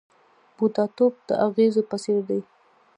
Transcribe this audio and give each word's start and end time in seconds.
بوډاتوب 0.55 1.13
د 1.27 1.29
اغزیو 1.45 1.83
په 1.89 1.95
څېر 2.03 2.21
دی. 2.29 2.41